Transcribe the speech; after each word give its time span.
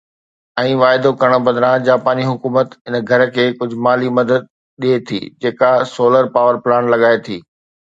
۽ 0.59 0.69
واعدو 0.81 1.09
ڪرڻ 1.23 1.33
بدران، 1.47 1.77
جاپاني 1.89 2.23
حڪومت 2.29 2.67
ان 2.87 2.93
گهر 3.11 3.21
کي 3.37 3.45
ڪجهه 3.61 3.81
مالي 3.89 4.09
مدد 4.21 4.41
ڏئي 4.87 4.95
ٿي 5.13 5.19
جيڪا 5.47 5.71
سولر 5.95 6.25
پاور 6.35 6.55
پلانٽ 6.67 6.85
لڳائي 6.97 7.17
ٿي. 7.31 7.37